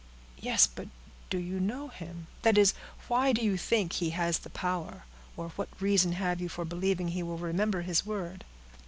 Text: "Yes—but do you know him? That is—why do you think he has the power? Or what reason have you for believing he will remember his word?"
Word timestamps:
"Yes—but 0.39 0.87
do 1.29 1.37
you 1.37 1.59
know 1.59 1.89
him? 1.89 2.25
That 2.41 2.57
is—why 2.57 3.33
do 3.33 3.43
you 3.45 3.55
think 3.55 3.93
he 3.93 4.09
has 4.09 4.39
the 4.39 4.49
power? 4.49 5.03
Or 5.37 5.49
what 5.49 5.69
reason 5.79 6.13
have 6.13 6.41
you 6.41 6.49
for 6.49 6.65
believing 6.65 7.09
he 7.09 7.21
will 7.21 7.37
remember 7.37 7.81
his 7.83 8.03
word?" 8.03 8.43